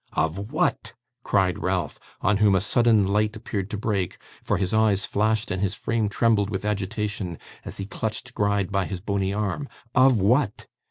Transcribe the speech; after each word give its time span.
'Of 0.13 0.51
WHAT?' 0.51 0.93
cried 1.21 1.59
Ralph, 1.59 1.99
on 2.21 2.37
whom 2.37 2.55
a 2.55 2.59
sudden 2.59 3.05
light 3.05 3.35
appeared 3.35 3.69
to 3.69 3.77
break, 3.77 4.17
for 4.41 4.57
his 4.57 4.73
eyes 4.73 5.05
flashed 5.05 5.51
and 5.51 5.61
his 5.61 5.75
frame 5.75 6.09
trembled 6.09 6.49
with 6.49 6.65
agitation 6.65 7.37
as 7.63 7.77
he 7.77 7.85
clutched 7.85 8.33
Gride 8.33 8.71
by 8.71 8.85
his 8.85 8.99
bony 8.99 9.31
arm. 9.31 9.69
'Of 9.93 10.19
what? 10.19 10.65